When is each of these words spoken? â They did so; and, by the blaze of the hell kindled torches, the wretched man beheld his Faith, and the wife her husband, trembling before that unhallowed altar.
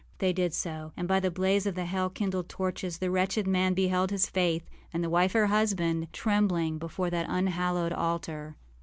â 0.01 0.03
They 0.17 0.33
did 0.33 0.51
so; 0.51 0.93
and, 0.97 1.07
by 1.07 1.19
the 1.19 1.29
blaze 1.29 1.67
of 1.67 1.75
the 1.75 1.85
hell 1.85 2.09
kindled 2.09 2.49
torches, 2.49 2.97
the 2.97 3.11
wretched 3.11 3.45
man 3.45 3.75
beheld 3.75 4.09
his 4.09 4.27
Faith, 4.27 4.67
and 4.91 5.03
the 5.03 5.11
wife 5.11 5.33
her 5.33 5.45
husband, 5.45 6.07
trembling 6.11 6.79
before 6.79 7.11
that 7.11 7.27
unhallowed 7.29 7.93
altar. 7.93 8.55